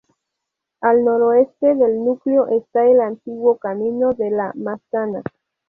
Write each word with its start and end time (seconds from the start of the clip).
Al 0.81 1.05
noroeste 1.05 1.75
del 1.75 2.03
núcleo 2.03 2.47
está 2.47 2.87
el 2.87 3.01
antiguo 3.01 3.59
camino 3.59 4.13
de 4.13 4.31
La 4.31 4.51
Massana. 4.55 5.21